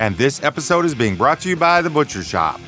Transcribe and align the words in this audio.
and 0.00 0.16
this 0.16 0.42
episode 0.42 0.86
is 0.86 0.94
being 0.94 1.14
brought 1.14 1.40
to 1.40 1.50
you 1.50 1.56
by 1.56 1.82
The 1.82 1.90
Butcher 1.90 2.24
Shop. 2.24 2.58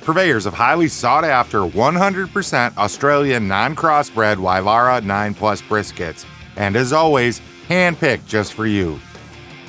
Purveyors 0.00 0.46
of 0.46 0.54
highly 0.54 0.88
sought 0.88 1.22
after 1.22 1.58
100% 1.58 2.76
Australian 2.78 3.46
non 3.46 3.76
crossbred 3.76 4.36
Wylarah 4.36 5.04
9 5.04 5.34
Plus 5.34 5.62
briskets, 5.62 6.24
and 6.56 6.74
as 6.74 6.92
always, 6.92 7.40
handpicked 7.68 8.26
just 8.26 8.54
for 8.54 8.66
you. 8.66 8.98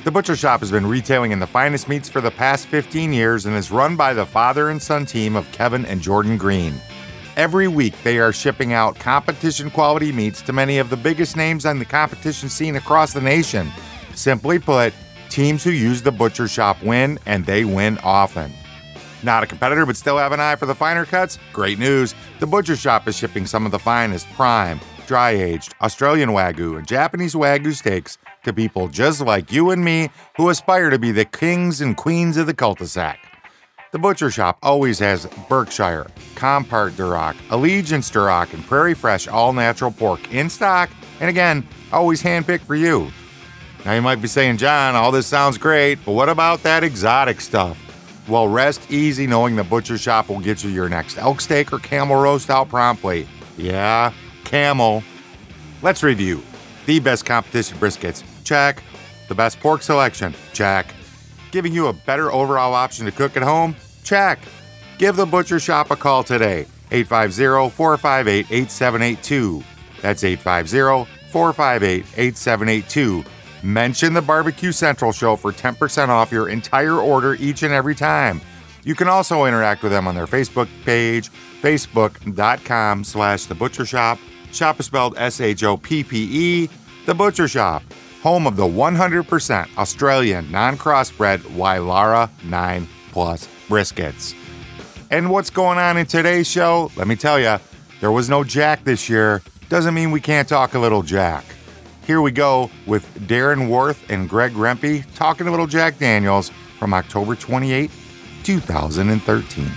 The 0.02 0.10
Butcher 0.10 0.34
Shop 0.34 0.60
has 0.60 0.70
been 0.70 0.86
retailing 0.86 1.30
in 1.30 1.38
the 1.38 1.46
finest 1.46 1.88
meats 1.88 2.08
for 2.08 2.22
the 2.22 2.30
past 2.30 2.66
15 2.66 3.12
years 3.12 3.46
and 3.46 3.54
is 3.54 3.70
run 3.70 3.96
by 3.96 4.14
the 4.14 4.26
father 4.26 4.70
and 4.70 4.82
son 4.82 5.06
team 5.06 5.36
of 5.36 5.50
Kevin 5.52 5.84
and 5.84 6.00
Jordan 6.00 6.36
Green. 6.38 6.74
Every 7.36 7.68
week, 7.68 7.94
they 8.02 8.18
are 8.18 8.32
shipping 8.32 8.72
out 8.72 8.98
competition 8.98 9.70
quality 9.70 10.10
meats 10.10 10.40
to 10.42 10.52
many 10.52 10.78
of 10.78 10.88
the 10.88 10.96
biggest 10.96 11.36
names 11.36 11.66
on 11.66 11.78
the 11.78 11.84
competition 11.84 12.48
scene 12.48 12.76
across 12.76 13.12
the 13.12 13.20
nation. 13.20 13.70
Simply 14.14 14.58
put, 14.58 14.94
teams 15.34 15.64
who 15.64 15.70
use 15.70 16.00
the 16.00 16.12
Butcher 16.12 16.46
Shop 16.46 16.80
win, 16.80 17.18
and 17.26 17.44
they 17.44 17.64
win 17.64 17.98
often. 18.04 18.52
Not 19.24 19.42
a 19.42 19.48
competitor, 19.48 19.84
but 19.84 19.96
still 19.96 20.16
have 20.16 20.30
an 20.30 20.38
eye 20.38 20.54
for 20.54 20.66
the 20.66 20.76
finer 20.76 21.04
cuts? 21.04 21.40
Great 21.52 21.76
news! 21.76 22.14
The 22.38 22.46
Butcher 22.46 22.76
Shop 22.76 23.08
is 23.08 23.16
shipping 23.16 23.44
some 23.44 23.66
of 23.66 23.72
the 23.72 23.78
finest 23.80 24.30
prime, 24.34 24.78
dry 25.08 25.32
aged 25.32 25.74
Australian 25.80 26.30
Wagyu 26.30 26.78
and 26.78 26.86
Japanese 26.86 27.34
Wagyu 27.34 27.74
steaks 27.74 28.16
to 28.44 28.52
people 28.52 28.86
just 28.86 29.20
like 29.22 29.50
you 29.50 29.70
and 29.70 29.84
me 29.84 30.08
who 30.36 30.50
aspire 30.50 30.88
to 30.88 31.00
be 31.00 31.10
the 31.10 31.24
kings 31.24 31.80
and 31.80 31.96
queens 31.96 32.36
of 32.36 32.46
the 32.46 32.54
cul 32.54 32.74
de 32.74 32.86
sac. 32.86 33.18
The 33.90 33.98
Butcher 33.98 34.30
Shop 34.30 34.56
always 34.62 35.00
has 35.00 35.26
Berkshire, 35.48 36.06
Compart 36.36 36.92
Duroc, 36.92 37.34
Allegiance 37.50 38.08
Duroc, 38.08 38.54
and 38.54 38.64
Prairie 38.66 38.94
Fresh 38.94 39.26
all 39.26 39.52
natural 39.52 39.90
pork 39.90 40.32
in 40.32 40.48
stock, 40.48 40.90
and 41.18 41.28
again, 41.28 41.66
always 41.92 42.22
handpicked 42.22 42.64
for 42.66 42.76
you. 42.76 43.10
Now 43.84 43.92
you 43.92 44.00
might 44.00 44.22
be 44.22 44.28
saying, 44.28 44.56
Jon, 44.56 44.94
all 44.94 45.12
this 45.12 45.26
sounds 45.26 45.58
great, 45.58 45.98
but 46.04 46.12
what 46.12 46.30
about 46.30 46.62
that 46.62 46.82
exotic 46.82 47.40
stuff? 47.40 47.78
Well, 48.26 48.48
rest 48.48 48.90
easy 48.90 49.26
knowing 49.26 49.56
the 49.56 49.64
Butcher 49.64 49.98
Shop 49.98 50.30
will 50.30 50.40
get 50.40 50.64
you 50.64 50.70
your 50.70 50.88
next 50.88 51.18
elk 51.18 51.42
steak 51.42 51.70
or 51.72 51.78
camel 51.78 52.16
roast 52.16 52.48
out 52.48 52.70
promptly. 52.70 53.28
Yeah, 53.58 54.12
camel. 54.44 55.02
Let's 55.82 56.02
review. 56.02 56.42
The 56.86 56.98
best 57.00 57.26
competition 57.26 57.76
briskets, 57.76 58.24
check. 58.44 58.82
The 59.28 59.34
best 59.34 59.60
pork 59.60 59.82
selection, 59.82 60.34
check. 60.54 60.86
Giving 61.50 61.74
you 61.74 61.88
a 61.88 61.92
better 61.92 62.32
overall 62.32 62.72
option 62.72 63.04
to 63.04 63.12
cook 63.12 63.36
at 63.36 63.42
home, 63.42 63.76
check. 64.02 64.38
Give 64.96 65.14
the 65.14 65.26
Butcher 65.26 65.60
Shop 65.60 65.90
a 65.90 65.96
call 65.96 66.24
today, 66.24 66.66
850 66.90 67.70
458 67.74 68.46
8782. 68.50 69.62
That's 70.00 70.24
850 70.24 71.10
458 71.30 72.04
8782. 72.16 73.24
Mention 73.64 74.12
the 74.12 74.20
Barbecue 74.20 74.72
Central 74.72 75.10
Show 75.10 75.36
for 75.36 75.50
10% 75.50 76.08
off 76.08 76.30
your 76.30 76.50
entire 76.50 76.96
order 76.96 77.34
each 77.36 77.62
and 77.62 77.72
every 77.72 77.94
time. 77.94 78.42
You 78.82 78.94
can 78.94 79.08
also 79.08 79.46
interact 79.46 79.82
with 79.82 79.90
them 79.90 80.06
on 80.06 80.14
their 80.14 80.26
Facebook 80.26 80.68
page, 80.84 81.30
facebook.com 81.62 83.04
slash 83.04 83.46
The 83.46 83.54
Butcher 83.54 83.86
Shop. 83.86 84.18
Shop 84.52 84.78
is 84.78 84.84
spelled 84.84 85.14
S-H-O-P-P-E. 85.16 86.68
The 87.06 87.14
Butcher 87.14 87.48
Shop, 87.48 87.82
home 88.22 88.46
of 88.46 88.56
the 88.56 88.64
100% 88.64 89.78
Australian 89.78 90.50
non-crossbred 90.52 91.38
Wylarah 91.38 92.28
9 92.44 92.88
Plus 93.12 93.48
briskets. 93.68 94.34
And 95.10 95.30
what's 95.30 95.48
going 95.48 95.78
on 95.78 95.96
in 95.96 96.04
today's 96.04 96.46
show? 96.46 96.90
Let 96.96 97.08
me 97.08 97.16
tell 97.16 97.40
you, 97.40 97.56
there 98.02 98.12
was 98.12 98.28
no 98.28 98.44
Jack 98.44 98.84
this 98.84 99.08
year. 99.08 99.40
Doesn't 99.70 99.94
mean 99.94 100.10
we 100.10 100.20
can't 100.20 100.46
talk 100.46 100.74
a 100.74 100.78
little 100.78 101.02
Jack. 101.02 101.46
Here 102.06 102.20
we 102.20 102.32
go 102.32 102.70
with 102.86 103.06
Darren 103.26 103.66
Warth 103.66 104.10
and 104.10 104.28
Greg 104.28 104.52
Rempe 104.52 105.04
talking 105.14 105.48
a 105.48 105.50
little 105.50 105.66
Jack 105.66 105.98
Daniels 105.98 106.50
from 106.78 106.92
October 106.92 107.34
28, 107.34 107.90
2013. 108.42 109.70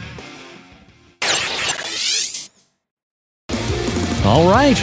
All 4.26 4.50
right. 4.50 4.78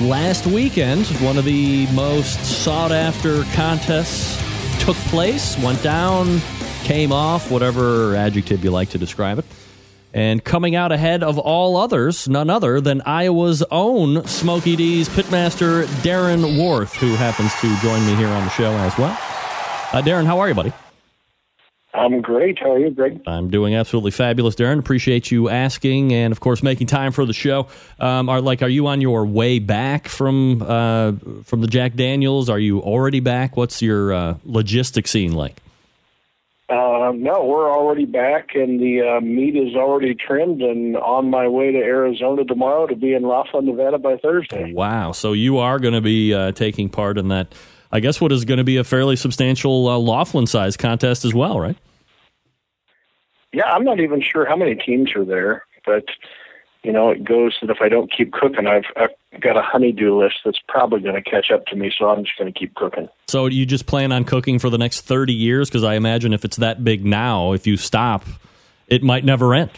Last 0.00 0.48
weekend, 0.48 1.06
one 1.20 1.38
of 1.38 1.44
the 1.44 1.86
most 1.92 2.44
sought 2.44 2.90
after 2.90 3.44
contests 3.54 4.36
took 4.80 4.96
place, 4.96 5.56
went 5.62 5.80
down, 5.84 6.40
came 6.82 7.12
off, 7.12 7.52
whatever 7.52 8.16
adjective 8.16 8.64
you 8.64 8.72
like 8.72 8.88
to 8.90 8.98
describe 8.98 9.38
it. 9.38 9.44
And 10.14 10.42
coming 10.42 10.74
out 10.74 10.90
ahead 10.90 11.22
of 11.22 11.38
all 11.38 11.76
others, 11.76 12.28
none 12.28 12.48
other 12.48 12.80
than 12.80 13.02
Iowa's 13.02 13.62
own 13.70 14.26
Smokey 14.26 14.74
D's 14.76 15.08
pitmaster, 15.08 15.84
Darren 16.02 16.58
Warth, 16.58 16.94
who 16.94 17.14
happens 17.14 17.52
to 17.60 17.76
join 17.86 18.04
me 18.06 18.14
here 18.14 18.28
on 18.28 18.44
the 18.44 18.50
show 18.50 18.72
as 18.72 18.96
well. 18.96 19.12
Uh, 19.92 20.02
Darren, 20.02 20.26
how 20.26 20.38
are 20.38 20.48
you, 20.48 20.54
buddy? 20.54 20.72
I'm 21.94 22.20
great. 22.20 22.58
How 22.58 22.72
are 22.72 22.78
you, 22.78 22.90
Greg? 22.90 23.20
I'm 23.26 23.50
doing 23.50 23.74
absolutely 23.74 24.10
fabulous, 24.12 24.54
Darren. 24.54 24.78
Appreciate 24.78 25.30
you 25.30 25.48
asking, 25.48 26.12
and 26.12 26.32
of 26.32 26.40
course, 26.40 26.62
making 26.62 26.86
time 26.86 27.12
for 27.12 27.24
the 27.24 27.32
show. 27.32 27.66
Um, 27.98 28.28
are 28.28 28.40
like, 28.40 28.62
are 28.62 28.68
you 28.68 28.86
on 28.86 29.00
your 29.00 29.26
way 29.26 29.58
back 29.58 30.06
from 30.06 30.62
uh, 30.62 31.12
from 31.44 31.60
the 31.60 31.66
Jack 31.66 31.94
Daniels? 31.94 32.48
Are 32.48 32.58
you 32.58 32.80
already 32.80 33.20
back? 33.20 33.56
What's 33.56 33.82
your 33.82 34.12
uh, 34.12 34.34
logistic 34.46 35.08
scene 35.08 35.32
like? 35.32 35.56
Uh, 36.68 37.12
no, 37.14 37.46
we're 37.46 37.70
already 37.70 38.04
back, 38.04 38.50
and 38.54 38.78
the 38.78 39.00
uh, 39.00 39.20
meat 39.22 39.56
is 39.56 39.74
already 39.74 40.14
trimmed, 40.14 40.60
and 40.60 40.98
on 40.98 41.30
my 41.30 41.48
way 41.48 41.72
to 41.72 41.78
Arizona 41.78 42.44
tomorrow 42.44 42.86
to 42.86 42.94
be 42.94 43.14
in 43.14 43.22
Laughlin, 43.22 43.64
Nevada 43.64 43.96
by 43.96 44.18
Thursday. 44.18 44.74
Wow! 44.74 45.12
So 45.12 45.32
you 45.32 45.56
are 45.58 45.78
going 45.78 45.94
to 45.94 46.02
be 46.02 46.34
uh, 46.34 46.52
taking 46.52 46.90
part 46.90 47.16
in 47.16 47.28
that. 47.28 47.54
I 47.90 48.00
guess 48.00 48.20
what 48.20 48.32
is 48.32 48.44
going 48.44 48.58
to 48.58 48.64
be 48.64 48.76
a 48.76 48.84
fairly 48.84 49.16
substantial 49.16 49.88
uh, 49.88 49.98
Laughlin 49.98 50.46
size 50.46 50.76
contest 50.76 51.24
as 51.24 51.32
well, 51.32 51.58
right? 51.58 51.76
Yeah, 53.54 53.64
I'm 53.64 53.84
not 53.84 53.98
even 53.98 54.20
sure 54.20 54.46
how 54.46 54.56
many 54.56 54.74
teams 54.74 55.10
are 55.16 55.24
there, 55.24 55.64
but 55.86 56.04
you 56.88 56.94
know, 56.94 57.10
it 57.10 57.22
goes 57.22 57.54
that 57.60 57.68
if 57.68 57.82
I 57.82 57.90
don't 57.90 58.10
keep 58.10 58.32
cooking, 58.32 58.66
I've, 58.66 58.86
I've 58.96 59.40
got 59.42 59.58
a 59.58 59.60
honeydew 59.60 60.18
list 60.18 60.36
that's 60.42 60.58
probably 60.68 61.00
going 61.00 61.22
to 61.22 61.30
catch 61.30 61.50
up 61.50 61.66
to 61.66 61.76
me, 61.76 61.92
so 61.94 62.08
I'm 62.08 62.24
just 62.24 62.38
going 62.38 62.50
to 62.50 62.58
keep 62.58 62.74
cooking. 62.76 63.10
So 63.28 63.44
you 63.44 63.66
just 63.66 63.84
plan 63.84 64.10
on 64.10 64.24
cooking 64.24 64.58
for 64.58 64.70
the 64.70 64.78
next 64.78 65.02
30 65.02 65.34
years? 65.34 65.68
Because 65.68 65.84
I 65.84 65.96
imagine 65.96 66.32
if 66.32 66.46
it's 66.46 66.56
that 66.56 66.82
big 66.82 67.04
now, 67.04 67.52
if 67.52 67.66
you 67.66 67.76
stop, 67.76 68.24
it 68.86 69.02
might 69.02 69.22
never 69.22 69.52
end. 69.52 69.70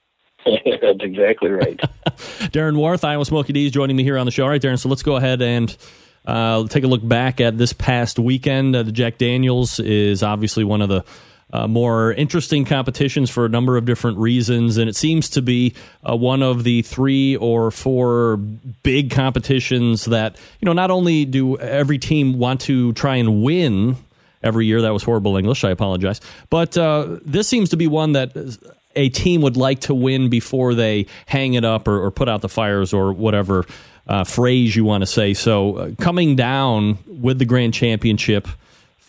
That's 0.46 1.00
exactly 1.00 1.50
right. 1.50 1.76
Darren 2.52 2.76
Warth, 2.76 3.02
Iowa 3.02 3.24
Smokey 3.24 3.52
D's, 3.52 3.72
joining 3.72 3.96
me 3.96 4.04
here 4.04 4.16
on 4.16 4.24
the 4.24 4.30
show. 4.30 4.44
All 4.44 4.50
right, 4.50 4.62
Darren, 4.62 4.78
so 4.78 4.88
let's 4.88 5.02
go 5.02 5.16
ahead 5.16 5.42
and 5.42 5.76
uh, 6.24 6.68
take 6.68 6.84
a 6.84 6.86
look 6.86 7.06
back 7.06 7.40
at 7.40 7.58
this 7.58 7.72
past 7.72 8.16
weekend. 8.16 8.76
Uh, 8.76 8.84
the 8.84 8.92
Jack 8.92 9.18
Daniels 9.18 9.80
is 9.80 10.22
obviously 10.22 10.62
one 10.62 10.82
of 10.82 10.88
the 10.88 11.04
uh, 11.52 11.66
more 11.66 12.12
interesting 12.12 12.64
competitions 12.64 13.30
for 13.30 13.46
a 13.46 13.48
number 13.48 13.76
of 13.76 13.84
different 13.84 14.18
reasons, 14.18 14.76
and 14.76 14.88
it 14.88 14.96
seems 14.96 15.30
to 15.30 15.42
be 15.42 15.74
uh, 16.08 16.14
one 16.14 16.42
of 16.42 16.64
the 16.64 16.82
three 16.82 17.36
or 17.36 17.70
four 17.70 18.36
big 18.82 19.10
competitions 19.10 20.04
that 20.06 20.36
you 20.60 20.66
know 20.66 20.72
not 20.72 20.90
only 20.90 21.24
do 21.24 21.56
every 21.58 21.98
team 21.98 22.38
want 22.38 22.60
to 22.62 22.92
try 22.92 23.16
and 23.16 23.42
win 23.42 23.96
every 24.42 24.66
year. 24.66 24.82
That 24.82 24.92
was 24.92 25.02
horrible 25.02 25.36
English. 25.36 25.64
I 25.64 25.70
apologize, 25.70 26.20
but 26.50 26.76
uh, 26.76 27.18
this 27.24 27.48
seems 27.48 27.70
to 27.70 27.76
be 27.76 27.86
one 27.86 28.12
that. 28.12 28.58
A 28.96 29.10
team 29.10 29.42
would 29.42 29.56
like 29.56 29.80
to 29.82 29.94
win 29.94 30.28
before 30.28 30.74
they 30.74 31.06
hang 31.26 31.54
it 31.54 31.64
up 31.64 31.86
or, 31.86 32.02
or 32.02 32.10
put 32.10 32.28
out 32.28 32.40
the 32.40 32.48
fires 32.48 32.92
or 32.92 33.12
whatever 33.12 33.64
uh, 34.08 34.24
phrase 34.24 34.74
you 34.74 34.84
want 34.84 35.02
to 35.02 35.06
say. 35.06 35.34
So, 35.34 35.76
uh, 35.76 35.90
coming 36.00 36.34
down 36.34 36.98
with 37.06 37.38
the 37.38 37.44
grand 37.44 37.74
championship, 37.74 38.48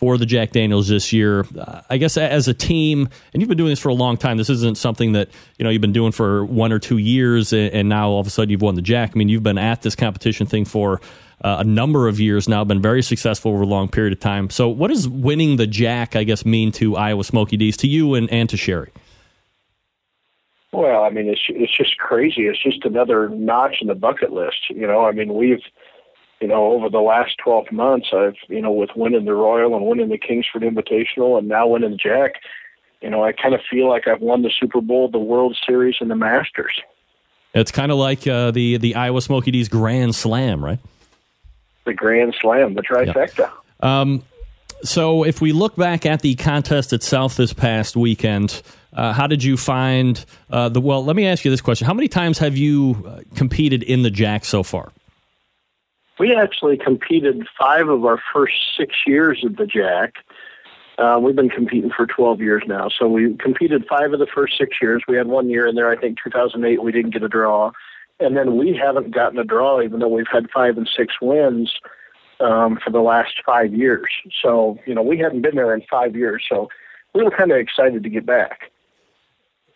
for 0.00 0.16
the 0.16 0.24
Jack 0.24 0.52
Daniels 0.52 0.88
this 0.88 1.12
year. 1.12 1.44
Uh, 1.58 1.82
I 1.90 1.98
guess 1.98 2.16
as 2.16 2.48
a 2.48 2.54
team, 2.54 3.06
and 3.34 3.42
you've 3.42 3.50
been 3.50 3.58
doing 3.58 3.68
this 3.68 3.78
for 3.78 3.90
a 3.90 3.94
long 3.94 4.16
time. 4.16 4.38
This 4.38 4.48
isn't 4.48 4.78
something 4.78 5.12
that 5.12 5.28
you 5.58 5.64
know 5.64 5.68
you've 5.68 5.82
been 5.82 5.92
doing 5.92 6.10
for 6.10 6.42
one 6.46 6.72
or 6.72 6.78
two 6.78 6.96
years, 6.96 7.52
and, 7.52 7.90
now 7.90 8.08
all 8.08 8.20
of 8.20 8.26
a 8.26 8.30
sudden 8.30 8.48
you've 8.48 8.62
won 8.62 8.76
the 8.76 8.82
Jack. 8.82 9.12
I 9.14 9.18
mean, 9.18 9.28
you've 9.28 9.42
been 9.42 9.58
at 9.58 9.82
this 9.82 9.94
competition 9.94 10.46
thing 10.46 10.64
for 10.64 11.02
uh, 11.42 11.56
a 11.58 11.64
number 11.64 12.08
of 12.08 12.18
years 12.18 12.48
now, 12.48 12.64
been 12.64 12.80
very 12.80 13.02
successful 13.02 13.52
over 13.52 13.62
a 13.62 13.66
long 13.66 13.88
period 13.88 14.14
of 14.14 14.20
time. 14.20 14.48
So, 14.48 14.70
what 14.70 14.88
does 14.88 15.06
winning 15.06 15.56
the 15.56 15.66
Jack, 15.66 16.16
I 16.16 16.24
guess, 16.24 16.46
mean 16.46 16.72
to 16.72 16.96
Iowa 16.96 17.22
Smokey 17.22 17.58
D's, 17.58 17.76
to 17.78 17.86
you 17.86 18.14
and, 18.14 18.30
and 18.30 18.48
to 18.48 18.56
Sherry? 18.56 18.90
Well, 20.72 21.02
I 21.02 21.10
mean, 21.10 21.28
it's 21.28 21.42
it's 21.48 21.76
just 21.76 21.98
crazy. 21.98 22.46
It's 22.46 22.62
just 22.62 22.86
another 22.86 23.28
notch 23.28 23.76
in 23.82 23.88
the 23.88 23.94
bucket 23.94 24.32
list. 24.32 24.70
You 24.70 24.86
know, 24.86 25.04
I 25.04 25.12
mean, 25.12 25.34
we've 25.34 25.62
you 26.40 26.48
know, 26.48 26.72
over 26.72 26.88
the 26.88 27.00
last 27.00 27.36
12 27.38 27.70
months, 27.70 28.08
I've, 28.12 28.36
you 28.48 28.62
know, 28.62 28.72
with 28.72 28.90
winning 28.96 29.26
the 29.26 29.34
Royal 29.34 29.76
and 29.76 29.86
winning 29.86 30.08
the 30.08 30.18
Kingsford 30.18 30.62
Invitational 30.62 31.38
and 31.38 31.48
now 31.48 31.66
winning 31.66 31.90
the 31.90 31.96
Jack, 31.96 32.36
you 33.02 33.10
know, 33.10 33.22
I 33.24 33.32
kind 33.32 33.54
of 33.54 33.60
feel 33.70 33.88
like 33.88 34.08
I've 34.08 34.20
won 34.20 34.42
the 34.42 34.50
Super 34.50 34.80
Bowl, 34.80 35.08
the 35.08 35.18
World 35.18 35.56
Series, 35.66 35.96
and 36.00 36.10
the 36.10 36.16
Masters. 36.16 36.80
It's 37.54 37.70
kind 37.70 37.90
of 37.90 37.98
like 37.98 38.26
uh, 38.26 38.52
the 38.52 38.76
the 38.76 38.94
Iowa 38.94 39.20
Smoky 39.20 39.50
D's 39.50 39.68
Grand 39.68 40.14
Slam, 40.14 40.64
right? 40.64 40.78
The 41.84 41.94
Grand 41.94 42.34
Slam, 42.40 42.74
the 42.74 42.82
trifecta. 42.82 43.50
Yeah. 43.82 44.00
Um, 44.00 44.22
so, 44.82 45.24
if 45.24 45.40
we 45.40 45.52
look 45.52 45.76
back 45.76 46.06
at 46.06 46.20
the 46.20 46.36
contest 46.36 46.92
itself 46.92 47.36
this 47.36 47.52
past 47.52 47.96
weekend, 47.96 48.62
uh, 48.92 49.12
how 49.12 49.26
did 49.26 49.42
you 49.42 49.56
find 49.56 50.24
uh, 50.50 50.68
the? 50.68 50.80
Well, 50.80 51.04
let 51.04 51.16
me 51.16 51.26
ask 51.26 51.44
you 51.44 51.50
this 51.50 51.60
question: 51.60 51.86
How 51.86 51.94
many 51.94 52.08
times 52.08 52.38
have 52.38 52.56
you 52.56 53.04
uh, 53.06 53.20
competed 53.34 53.82
in 53.82 54.02
the 54.02 54.10
Jack 54.10 54.44
so 54.44 54.62
far? 54.62 54.92
We 56.20 56.36
actually 56.36 56.76
competed 56.76 57.46
five 57.58 57.88
of 57.88 58.04
our 58.04 58.20
first 58.30 58.76
six 58.76 58.94
years 59.06 59.42
at 59.42 59.56
the 59.56 59.64
Jack. 59.64 60.16
Uh, 60.98 61.18
we've 61.18 61.34
been 61.34 61.48
competing 61.48 61.90
for 61.90 62.06
12 62.06 62.42
years 62.42 62.62
now. 62.66 62.90
So 62.90 63.08
we 63.08 63.34
competed 63.38 63.86
five 63.88 64.12
of 64.12 64.18
the 64.18 64.26
first 64.26 64.58
six 64.58 64.76
years. 64.82 65.02
We 65.08 65.16
had 65.16 65.28
one 65.28 65.48
year 65.48 65.66
in 65.66 65.76
there, 65.76 65.88
I 65.88 65.96
think 65.96 66.18
2008, 66.22 66.82
we 66.82 66.92
didn't 66.92 67.12
get 67.12 67.22
a 67.22 67.28
draw. 67.28 67.72
And 68.18 68.36
then 68.36 68.58
we 68.58 68.76
haven't 68.76 69.14
gotten 69.14 69.38
a 69.38 69.44
draw, 69.44 69.80
even 69.80 70.00
though 70.00 70.08
we've 70.08 70.26
had 70.30 70.50
five 70.50 70.76
and 70.76 70.86
six 70.94 71.14
wins 71.22 71.72
um, 72.38 72.78
for 72.84 72.90
the 72.90 73.00
last 73.00 73.40
five 73.46 73.72
years. 73.72 74.10
So, 74.42 74.78
you 74.84 74.94
know, 74.94 75.02
we 75.02 75.16
hadn't 75.16 75.40
been 75.40 75.56
there 75.56 75.72
in 75.72 75.80
five 75.90 76.14
years. 76.14 76.44
So 76.46 76.68
we 77.14 77.24
were 77.24 77.30
kind 77.30 77.50
of 77.50 77.56
excited 77.56 78.02
to 78.02 78.10
get 78.10 78.26
back. 78.26 78.70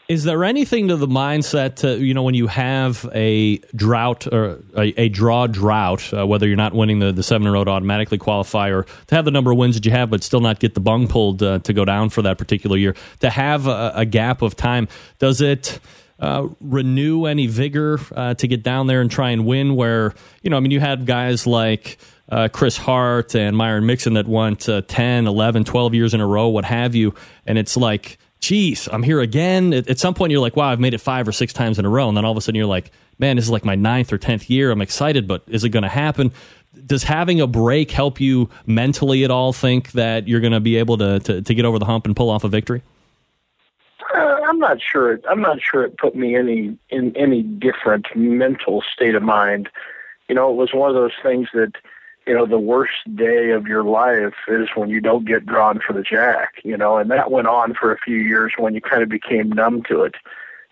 Is 0.07 0.25
there 0.25 0.45
anything 0.45 0.89
to 0.89 0.97
the 0.97 1.07
mindset 1.09 1.77
to, 1.77 1.99
you 1.99 2.13
know, 2.13 2.23
when 2.23 2.35
you 2.35 2.47
have 2.47 3.09
a 3.15 3.57
drought 3.75 4.27
or 4.31 4.63
a, 4.77 5.01
a 5.01 5.09
draw 5.09 5.47
drought, 5.47 6.13
uh, 6.13 6.27
whether 6.27 6.47
you're 6.47 6.59
not 6.59 6.75
winning 6.75 6.99
the, 6.99 7.11
the 7.11 7.23
seven 7.23 7.47
in 7.47 7.55
a 7.55 7.57
row 7.57 7.65
to 7.65 7.71
automatically 7.71 8.19
qualify 8.19 8.69
or 8.69 8.83
to 8.83 9.15
have 9.15 9.25
the 9.25 9.31
number 9.31 9.51
of 9.51 9.57
wins 9.57 9.77
that 9.77 9.87
you 9.87 9.93
have, 9.93 10.11
but 10.11 10.23
still 10.23 10.41
not 10.41 10.61
get 10.61 10.75
the 10.75 10.81
bung 10.81 11.09
pulled 11.09 11.43
uh, 11.43 11.59
to 11.61 11.73
go 11.73 11.87
down 11.87 12.11
for 12.11 12.21
that 12.21 12.37
particular 12.37 12.77
year, 12.77 12.95
to 13.21 13.31
have 13.31 13.67
a, 13.67 13.93
a 13.95 14.05
gap 14.05 14.43
of 14.43 14.55
time, 14.55 14.89
does 15.19 15.41
it 15.41 15.81
uh, 16.21 16.49
renew 16.61 17.25
any 17.25 17.47
vigor 17.47 17.99
uh, 18.15 18.35
to 18.35 18.47
get 18.47 18.63
down 18.63 18.87
there 18.87 19.01
and 19.01 19.11
try 19.11 19.31
and 19.31 19.47
win? 19.47 19.75
Where, 19.75 20.13
you 20.43 20.51
know, 20.51 20.59
I 20.59 20.61
mean, 20.61 20.71
you 20.71 20.81
had 20.81 21.07
guys 21.07 21.47
like, 21.47 21.97
uh, 22.29 22.49
Chris 22.53 22.77
Hart 22.77 23.35
and 23.35 23.57
Myron 23.57 23.87
Mixon 23.87 24.15
that 24.15 24.27
went 24.27 24.69
uh, 24.69 24.83
10, 24.87 25.27
11, 25.27 25.65
12 25.65 25.95
years 25.95 26.15
in 26.15 26.21
a 26.21 26.27
row, 26.27 26.49
what 26.49 26.65
have 26.65 26.95
you. 26.95 27.15
And 27.47 27.59
it's 27.59 27.77
like, 27.77 28.19
geez, 28.45 28.89
I'm 28.93 29.03
here 29.03 29.21
again. 29.21 29.73
At, 29.73 29.89
at, 29.89 29.99
some 29.99 30.13
point, 30.13 30.31
you're 30.31 30.41
like, 30.41 30.55
wow, 30.55 30.69
I've 30.69 30.81
made 30.81 30.93
it 30.93 30.99
five 30.99 31.27
or 31.27 31.33
six 31.33 31.53
times 31.53 31.79
in 31.79 31.87
a 31.87 31.89
row. 31.89 32.09
And 32.09 32.17
then 32.17 32.27
all 32.27 32.33
of 32.33 32.37
a 32.37 32.43
sudden, 32.43 32.57
you're 32.57 32.67
like, 32.67 32.91
man, 33.19 33.37
this 33.37 33.47
is 33.47 33.51
like 33.51 33.65
my 33.65 33.75
ninth 33.75 34.13
or 34.13 34.19
10th 34.19 34.51
year. 34.51 34.71
I'm 34.71 34.83
excited, 34.83 35.27
but 35.27 35.43
is 35.49 35.65
it 35.65 35.71
going 35.71 35.83
to 35.83 35.89
happen? 35.89 36.31
Does 36.87 37.05
having 37.05 37.41
a 37.41 37.47
break 37.47 37.91
help 37.91 38.21
you 38.21 38.51
mentally 38.67 39.25
at 39.25 39.31
all 39.31 39.55
think 39.55 39.93
that 39.93 40.29
you're 40.29 40.41
going 40.41 40.53
to 40.53 40.61
be 40.61 40.77
able 40.77 40.99
to, 40.99 41.21
to, 41.21 41.41
to, 41.41 41.55
get 41.55 41.65
over 41.65 41.79
the 41.79 41.87
hump 41.87 42.05
and 42.05 42.15
pull 42.15 42.29
off 42.29 42.45
a 42.45 42.49
victory? 42.49 42.83
Uh, 44.15 44.41
I'm 44.47 44.59
not 44.59 44.79
sure. 44.83 45.21
I'm 45.31 45.41
not 45.41 45.59
sure 45.63 45.85
it 45.85 45.97
put 45.97 46.15
me 46.15 46.37
any 46.37 46.77
in 46.91 47.17
any 47.17 47.43
different 47.43 48.07
mental 48.15 48.83
state 48.93 49.15
of 49.15 49.23
mind. 49.23 49.71
You 50.29 50.35
know, 50.35 50.51
it 50.51 50.57
was 50.57 50.75
one 50.75 50.91
of 50.91 50.97
those 50.97 51.13
things 51.23 51.49
that 51.55 51.73
you 52.27 52.35
know, 52.35 52.47
the 52.47 52.59
worst 52.59 53.15
day 53.15 53.51
of 53.51 53.67
your 53.67 53.85
life 53.85 54.35
is 54.49 54.69
when 54.75 54.89
you 54.89 55.01
don't 55.01 55.27
get 55.27 55.45
drawn 55.45 55.79
for 55.79 55.93
the 55.93 56.03
jack, 56.03 56.55
you 56.65 56.77
know, 56.77 56.97
and 56.97 57.11
that 57.11 57.31
went 57.31 57.47
on 57.47 57.75
for 57.75 57.93
a 57.93 57.99
few 57.99 58.17
years 58.17 58.53
when 58.57 58.75
you 58.75 58.81
kind 58.81 59.03
of 59.03 59.09
became 59.09 59.51
numb 59.51 59.83
to 59.89 60.03
it, 60.03 60.15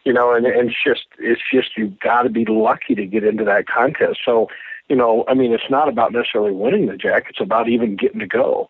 you 0.04 0.12
know, 0.12 0.32
and, 0.32 0.46
and 0.46 0.70
it's 0.70 0.82
just, 0.82 1.06
it's 1.18 1.42
just, 1.52 1.76
you've 1.76 1.98
got 2.00 2.22
to 2.22 2.30
be 2.30 2.46
lucky 2.46 2.94
to 2.94 3.06
get 3.06 3.24
into 3.24 3.44
that 3.44 3.66
contest. 3.66 4.20
So, 4.24 4.48
you 4.88 4.96
know, 4.96 5.24
I 5.28 5.34
mean, 5.34 5.52
it's 5.52 5.70
not 5.70 5.88
about 5.88 6.12
necessarily 6.12 6.52
winning 6.52 6.86
the 6.86 6.96
jack. 6.96 7.26
It's 7.28 7.40
about 7.40 7.68
even 7.68 7.96
getting 7.96 8.20
to 8.20 8.26
go. 8.26 8.68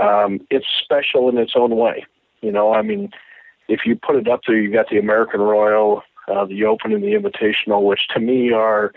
Um, 0.00 0.40
it's 0.50 0.66
special 0.82 1.28
in 1.28 1.38
its 1.38 1.52
own 1.56 1.76
way. 1.76 2.06
You 2.40 2.52
know, 2.52 2.72
I 2.72 2.82
mean, 2.82 3.10
if 3.68 3.80
you 3.84 3.96
put 3.96 4.16
it 4.16 4.28
up 4.28 4.42
there, 4.46 4.56
you've 4.56 4.72
got 4.72 4.88
the 4.88 4.98
American 4.98 5.40
Royal, 5.40 6.02
uh, 6.28 6.44
the 6.46 6.64
Open 6.64 6.92
and 6.92 7.02
the 7.02 7.14
Invitational, 7.14 7.82
which 7.84 8.08
to 8.08 8.20
me 8.20 8.52
are, 8.52 8.92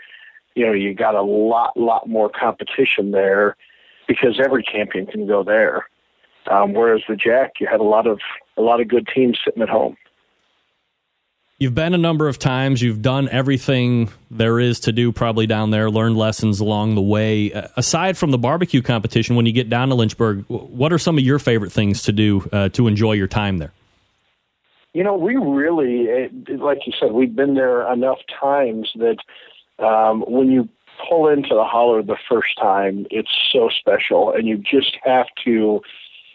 you 0.56 0.66
know, 0.66 0.74
you 0.74 0.94
got 0.94 1.16
a 1.16 1.22
lot, 1.22 1.78
lot 1.78 2.08
more 2.08 2.30
competition 2.30 3.12
there 3.12 3.56
because 4.08 4.40
every 4.44 4.64
champion 4.64 5.06
can 5.06 5.28
go 5.28 5.44
there. 5.44 5.88
Um, 6.50 6.74
whereas 6.74 7.02
the 7.08 7.16
Jack, 7.16 7.54
you 7.60 7.68
had 7.68 7.80
a 7.80 7.84
lot 7.84 8.08
of 8.08 8.20
a 8.58 8.62
lot 8.62 8.80
of 8.80 8.88
good 8.88 9.08
teams 9.14 9.40
sitting 9.44 9.62
at 9.62 9.70
home. 9.70 9.98
You've 11.58 11.74
been 11.74 11.94
a 11.94 11.98
number 11.98 12.28
of 12.28 12.38
times. 12.38 12.82
You've 12.82 13.02
done 13.02 13.30
everything 13.30 14.12
there 14.30 14.60
is 14.60 14.82
to 14.82 14.92
do, 14.92 15.14
probably 15.14 15.48
down 15.48 15.72
there. 15.72 15.90
Learned 15.90 16.18
lessons 16.18 16.60
along 16.60 16.96
the 16.96 17.02
way. 17.02 17.54
Uh, 17.54 17.70
aside 17.78 18.18
from 18.18 18.32
the 18.32 18.38
barbecue 18.38 18.82
competition, 18.82 19.38
when 19.38 19.46
you 19.46 19.54
get 19.54 19.70
down 19.70 19.88
to 19.90 19.96
Lynchburg, 19.96 20.44
what 20.48 20.92
are 20.92 20.98
some 20.98 21.18
of 21.18 21.24
your 21.24 21.40
favorite 21.40 21.72
things 21.72 22.04
to 22.04 22.12
do 22.12 22.48
uh, 22.52 22.70
to 22.70 22.88
enjoy 22.88 23.14
your 23.14 23.28
time 23.28 23.58
there? 23.58 23.72
You 24.94 25.04
know, 25.04 25.16
we 25.16 25.38
really, 25.38 26.30
like 26.58 26.80
you 26.86 26.94
said, 27.00 27.14
we've 27.14 27.36
been 27.36 27.56
there 27.56 27.92
enough 27.92 28.20
times 28.40 28.92
that 28.96 29.18
um, 29.80 30.22
when 30.22 30.50
you 30.52 30.70
pull 31.10 31.28
into 31.28 31.54
the 31.54 31.64
holler 31.64 32.02
the 32.02 32.18
first 32.30 32.58
time, 32.58 33.06
it's 33.12 33.32
so 33.52 33.70
special, 33.70 34.32
and 34.32 34.48
you 34.48 34.58
just 34.58 34.98
have 35.04 35.28
to 35.44 35.82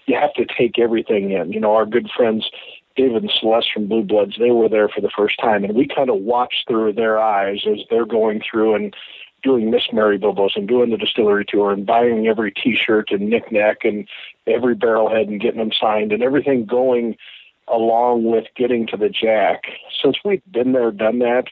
you 0.06 0.16
have 0.16 0.34
to 0.34 0.44
take 0.44 0.78
everything 0.78 1.30
in. 1.30 1.52
You 1.52 1.60
know, 1.60 1.74
our 1.74 1.86
good 1.86 2.10
friends 2.16 2.50
David 2.96 3.22
and 3.22 3.32
Celeste 3.32 3.72
from 3.72 3.86
Blue 3.86 4.02
Bloods, 4.02 4.36
they 4.38 4.50
were 4.50 4.68
there 4.68 4.88
for 4.88 5.00
the 5.00 5.10
first 5.16 5.38
time, 5.38 5.64
and 5.64 5.74
we 5.74 5.86
kind 5.86 6.10
of 6.10 6.16
watched 6.16 6.66
through 6.68 6.92
their 6.92 7.18
eyes 7.18 7.60
as 7.66 7.78
they're 7.88 8.06
going 8.06 8.42
through 8.42 8.74
and 8.74 8.94
doing 9.42 9.70
Miss 9.70 9.84
Mary 9.92 10.18
Bobos 10.18 10.56
and 10.56 10.68
doing 10.68 10.90
the 10.90 10.98
distillery 10.98 11.46
tour 11.46 11.72
and 11.72 11.86
buying 11.86 12.26
every 12.26 12.52
T-shirt 12.52 13.10
and 13.10 13.30
knickknack 13.30 13.84
and 13.84 14.06
every 14.46 14.74
barrelhead 14.74 15.28
and 15.28 15.40
getting 15.40 15.60
them 15.60 15.72
signed 15.72 16.12
and 16.12 16.22
everything 16.22 16.66
going 16.66 17.16
along 17.68 18.24
with 18.24 18.44
getting 18.56 18.86
to 18.88 18.96
the 18.96 19.08
Jack. 19.08 19.62
Since 20.02 20.18
we've 20.24 20.42
been 20.50 20.72
there, 20.72 20.90
done 20.90 21.20
that, 21.20 21.44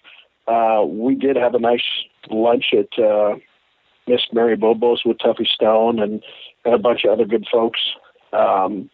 uh, 0.48 0.84
we 0.84 1.14
did 1.14 1.36
have 1.36 1.54
a 1.54 1.58
nice 1.58 1.84
lunch 2.30 2.72
at 2.72 3.02
uh, 3.02 3.36
Miss 4.06 4.22
Mary 4.32 4.56
Bobo's 4.56 5.02
with 5.04 5.18
Tuffy 5.18 5.46
Stone 5.46 6.00
and, 6.00 6.22
and 6.64 6.74
a 6.74 6.78
bunch 6.78 7.04
of 7.04 7.10
other 7.10 7.24
good 7.24 7.46
folks 7.50 7.80
um, 8.32 8.90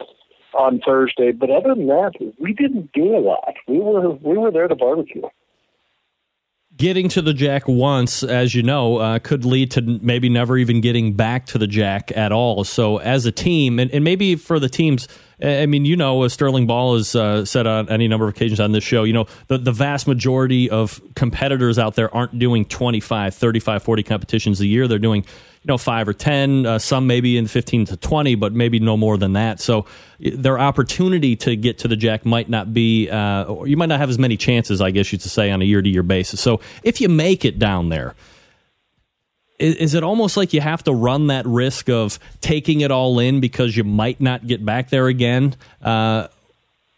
on 0.52 0.80
Thursday. 0.80 1.32
But 1.32 1.50
other 1.50 1.74
than 1.74 1.86
that, 1.86 2.12
we 2.38 2.52
didn't 2.52 2.92
do 2.92 3.16
a 3.16 3.20
lot. 3.20 3.54
We 3.68 3.78
were 3.78 4.10
we 4.10 4.36
were 4.36 4.50
there 4.50 4.68
to 4.68 4.74
barbecue. 4.74 5.22
Getting 6.76 7.08
to 7.10 7.22
the 7.22 7.32
Jack 7.32 7.68
once, 7.68 8.24
as 8.24 8.54
you 8.54 8.62
know, 8.62 8.96
uh, 8.96 9.18
could 9.20 9.44
lead 9.44 9.70
to 9.72 9.82
maybe 9.82 10.28
never 10.28 10.56
even 10.56 10.80
getting 10.80 11.14
back 11.14 11.46
to 11.46 11.58
the 11.58 11.68
Jack 11.68 12.10
at 12.16 12.32
all. 12.32 12.64
So, 12.64 12.98
as 12.98 13.26
a 13.26 13.32
team, 13.32 13.78
and, 13.78 13.90
and 13.92 14.02
maybe 14.02 14.34
for 14.34 14.58
the 14.58 14.68
teams 14.68 15.06
I 15.42 15.66
mean, 15.66 15.84
you 15.84 15.96
know, 15.96 16.26
Sterling 16.28 16.66
Ball 16.66 16.96
has 16.96 17.14
uh, 17.14 17.44
said 17.44 17.66
on 17.66 17.88
any 17.88 18.06
number 18.08 18.26
of 18.26 18.34
occasions 18.34 18.60
on 18.60 18.72
this 18.72 18.84
show, 18.84 19.04
you 19.04 19.12
know, 19.12 19.26
the, 19.48 19.58
the 19.58 19.72
vast 19.72 20.06
majority 20.06 20.70
of 20.70 21.00
competitors 21.16 21.78
out 21.78 21.96
there 21.96 22.14
aren't 22.14 22.38
doing 22.38 22.64
25, 22.64 23.34
35, 23.34 23.82
40 23.82 24.02
competitions 24.04 24.60
a 24.60 24.66
year. 24.66 24.86
They're 24.86 24.98
doing, 24.98 25.24
you 25.64 25.68
know, 25.68 25.78
five 25.78 26.06
or 26.06 26.12
10, 26.12 26.66
uh, 26.66 26.78
some 26.78 27.06
maybe 27.06 27.38
in 27.38 27.46
15 27.46 27.86
to 27.86 27.96
20, 27.96 28.34
but 28.34 28.52
maybe 28.52 28.78
no 28.78 28.98
more 28.98 29.16
than 29.16 29.32
that. 29.32 29.60
So 29.60 29.86
their 30.20 30.58
opportunity 30.58 31.36
to 31.36 31.56
get 31.56 31.78
to 31.78 31.88
the 31.88 31.96
Jack 31.96 32.26
might 32.26 32.50
not 32.50 32.74
be, 32.74 33.08
uh, 33.08 33.62
you 33.64 33.78
might 33.78 33.86
not 33.86 33.98
have 33.98 34.10
as 34.10 34.18
many 34.18 34.36
chances, 34.36 34.82
I 34.82 34.90
guess 34.90 35.10
you 35.10 35.18
should 35.18 35.22
say, 35.22 35.50
on 35.50 35.62
a 35.62 35.64
year 35.64 35.80
to 35.80 35.88
year 35.88 36.02
basis. 36.02 36.42
So 36.42 36.60
if 36.82 37.00
you 37.00 37.08
make 37.08 37.46
it 37.46 37.58
down 37.58 37.88
there, 37.88 38.14
is, 39.58 39.76
is, 39.76 39.94
it 39.94 40.04
almost 40.04 40.36
like 40.36 40.52
you 40.52 40.60
have 40.60 40.84
to 40.84 40.92
run 40.92 41.28
that 41.28 41.46
risk 41.46 41.88
of 41.88 42.18
taking 42.42 42.82
it 42.82 42.90
all 42.90 43.18
in 43.18 43.40
because 43.40 43.74
you 43.74 43.84
might 43.84 44.20
not 44.20 44.46
get 44.46 44.62
back 44.66 44.90
there 44.90 45.06
again? 45.06 45.56
Uh, 45.80 46.28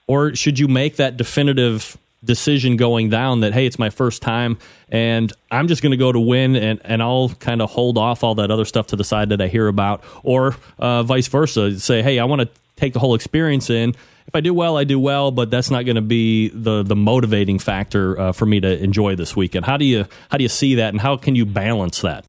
or 0.08 0.34
should 0.34 0.58
you 0.58 0.66
make 0.66 0.96
that 0.96 1.16
definitive 1.16 1.96
decision 2.26 2.76
going 2.76 3.08
down 3.08 3.40
that, 3.40 3.54
hey, 3.54 3.66
it's 3.66 3.78
my 3.78 3.90
first 3.90 4.20
time 4.20 4.58
and 4.88 5.32
I'm 5.50 5.68
just 5.68 5.82
going 5.82 5.92
to 5.92 5.96
go 5.96 6.12
to 6.12 6.20
win 6.20 6.56
and, 6.56 6.80
and 6.84 7.02
I'll 7.02 7.30
kind 7.30 7.62
of 7.62 7.70
hold 7.70 7.98
off 7.98 8.22
all 8.22 8.34
that 8.36 8.50
other 8.50 8.64
stuff 8.64 8.88
to 8.88 8.96
the 8.96 9.04
side 9.04 9.30
that 9.30 9.40
I 9.40 9.48
hear 9.48 9.68
about? 9.68 10.04
Or 10.22 10.56
uh, 10.78 11.02
vice 11.02 11.28
versa, 11.28 11.78
say, 11.80 12.02
hey, 12.02 12.18
I 12.18 12.24
want 12.24 12.42
to 12.42 12.48
take 12.76 12.92
the 12.92 12.98
whole 12.98 13.14
experience 13.14 13.70
in. 13.70 13.94
If 14.26 14.34
I 14.34 14.40
do 14.40 14.52
well, 14.52 14.76
I 14.76 14.84
do 14.84 14.98
well, 14.98 15.30
but 15.30 15.50
that's 15.50 15.70
not 15.70 15.84
going 15.84 15.96
to 15.96 16.02
be 16.02 16.48
the 16.48 16.82
the 16.82 16.96
motivating 16.96 17.60
factor 17.60 18.18
uh, 18.18 18.32
for 18.32 18.44
me 18.44 18.58
to 18.58 18.82
enjoy 18.82 19.14
this 19.14 19.36
weekend. 19.36 19.64
How 19.66 19.76
do 19.76 19.84
you 19.84 20.04
how 20.30 20.36
do 20.36 20.42
you 20.42 20.48
see 20.48 20.74
that, 20.74 20.88
and 20.92 21.00
how 21.00 21.16
can 21.16 21.36
you 21.36 21.46
balance 21.46 22.00
that? 22.00 22.26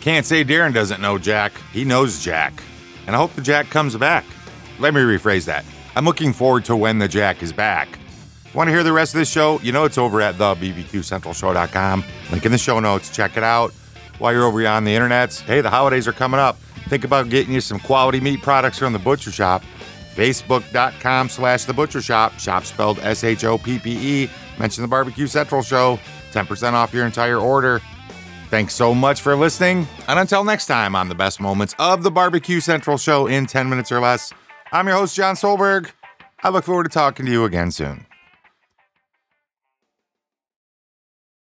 Can't 0.00 0.24
say 0.24 0.42
Darren 0.42 0.72
doesn't 0.72 1.02
know 1.02 1.18
Jack. 1.18 1.52
He 1.72 1.84
knows 1.84 2.24
Jack. 2.24 2.62
And 3.06 3.14
I 3.14 3.18
hope 3.18 3.34
the 3.34 3.42
Jack 3.42 3.68
comes 3.68 3.94
back. 3.96 4.24
Let 4.78 4.94
me 4.94 5.00
rephrase 5.00 5.44
that. 5.44 5.64
I'm 5.94 6.04
looking 6.04 6.32
forward 6.32 6.64
to 6.64 6.76
when 6.76 6.98
the 6.98 7.08
Jack 7.08 7.42
is 7.42 7.52
back. 7.52 7.98
Want 8.54 8.68
to 8.68 8.72
hear 8.72 8.82
the 8.82 8.92
rest 8.92 9.14
of 9.14 9.18
this 9.18 9.30
show? 9.30 9.58
You 9.60 9.72
know 9.72 9.84
it's 9.84 9.96
over 9.96 10.20
at 10.20 10.36
the 10.36 10.54
bbqcentralshow.com. 10.54 12.04
Link 12.30 12.44
in 12.44 12.52
the 12.52 12.58
show 12.58 12.80
notes. 12.80 13.10
Check 13.10 13.36
it 13.36 13.42
out. 13.42 13.72
While 14.18 14.32
you're 14.32 14.44
over 14.44 14.60
here 14.60 14.68
on 14.68 14.84
the 14.84 14.94
internet, 14.94 15.32
hey, 15.34 15.62
the 15.62 15.70
holidays 15.70 16.06
are 16.06 16.12
coming 16.12 16.38
up. 16.38 16.56
Think 16.88 17.04
about 17.04 17.30
getting 17.30 17.54
you 17.54 17.60
some 17.62 17.80
quality 17.80 18.20
meat 18.20 18.42
products 18.42 18.78
from 18.78 18.92
the 18.92 18.98
butcher 18.98 19.32
shop. 19.32 19.62
Facebook.com 20.14 21.30
slash 21.30 21.64
the 21.64 21.72
butcher 21.72 22.02
shop. 22.02 22.38
Shop 22.38 22.64
spelled 22.64 22.98
S 22.98 23.24
H 23.24 23.44
O 23.44 23.56
P 23.56 23.78
P 23.78 24.24
E. 24.24 24.30
Mention 24.58 24.82
the 24.82 24.88
Barbecue 24.88 25.26
Central 25.26 25.62
Show. 25.62 25.98
10% 26.32 26.74
off 26.74 26.92
your 26.92 27.06
entire 27.06 27.38
order. 27.38 27.80
Thanks 28.50 28.74
so 28.74 28.94
much 28.94 29.22
for 29.22 29.34
listening. 29.34 29.88
And 30.08 30.18
until 30.18 30.44
next 30.44 30.66
time 30.66 30.94
on 30.94 31.08
the 31.08 31.14
best 31.14 31.40
moments 31.40 31.74
of 31.78 32.02
the 32.02 32.10
Barbecue 32.10 32.60
Central 32.60 32.98
show 32.98 33.26
in 33.26 33.46
10 33.46 33.70
minutes 33.70 33.90
or 33.90 34.00
less, 34.00 34.30
I'm 34.72 34.86
your 34.86 34.96
host, 34.96 35.16
Jon 35.16 35.36
Solberg. 35.36 35.90
I 36.42 36.50
look 36.50 36.64
forward 36.64 36.84
to 36.84 36.90
talking 36.90 37.24
to 37.24 37.32
you 37.32 37.44
again 37.44 37.70
soon. 37.70 38.04